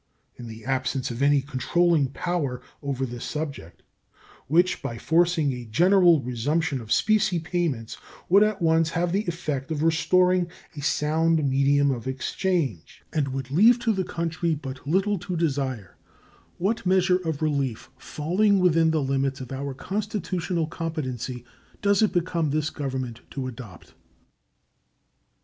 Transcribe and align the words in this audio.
In 0.35 0.47
the 0.47 0.65
absence 0.65 1.11
of 1.11 1.21
any 1.21 1.41
controlling 1.41 2.07
power 2.07 2.59
over 2.81 3.05
this 3.05 3.23
subject, 3.23 3.83
which, 4.47 4.81
by 4.81 4.97
forcing 4.97 5.53
a 5.53 5.63
general 5.65 6.23
resumption 6.23 6.81
of 6.81 6.91
specie 6.91 7.37
payments, 7.39 7.97
would 8.27 8.41
at 8.41 8.63
once 8.63 8.89
have 8.89 9.11
the 9.11 9.27
effect 9.27 9.69
of 9.69 9.83
restoring 9.83 10.47
a 10.75 10.81
sound 10.81 11.47
medium 11.47 11.91
of 11.91 12.07
exchange 12.07 13.03
and 13.13 13.27
would 13.27 13.51
leave 13.51 13.77
to 13.81 13.93
the 13.93 14.03
country 14.03 14.55
but 14.55 14.87
little 14.87 15.19
to 15.19 15.37
desire, 15.37 15.97
what 16.57 16.83
measure 16.83 17.17
of 17.17 17.43
relief 17.43 17.91
falling 17.95 18.57
within 18.57 18.89
the 18.89 19.03
limits 19.03 19.39
of 19.39 19.51
our 19.51 19.75
constitutional 19.75 20.65
competency 20.65 21.45
does 21.83 22.01
it 22.01 22.11
become 22.11 22.49
this 22.49 22.71
Government 22.71 23.21
to 23.29 23.45
adopt? 23.45 23.93